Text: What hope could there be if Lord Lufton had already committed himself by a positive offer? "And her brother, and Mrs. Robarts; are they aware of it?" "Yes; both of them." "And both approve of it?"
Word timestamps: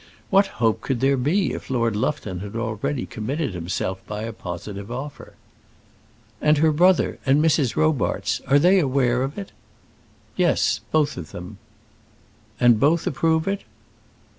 What 0.31 0.47
hope 0.57 0.81
could 0.81 0.99
there 0.99 1.15
be 1.15 1.53
if 1.53 1.69
Lord 1.69 1.95
Lufton 1.95 2.39
had 2.39 2.55
already 2.55 3.05
committed 3.05 3.53
himself 3.53 4.03
by 4.07 4.23
a 4.23 4.33
positive 4.33 4.91
offer? 4.91 5.35
"And 6.41 6.57
her 6.57 6.71
brother, 6.71 7.19
and 7.23 7.39
Mrs. 7.39 7.75
Robarts; 7.75 8.41
are 8.47 8.57
they 8.57 8.79
aware 8.79 9.21
of 9.21 9.37
it?" 9.37 9.51
"Yes; 10.35 10.79
both 10.91 11.17
of 11.17 11.29
them." 11.29 11.59
"And 12.59 12.79
both 12.79 13.05
approve 13.05 13.43
of 13.43 13.53
it?" 13.59 13.63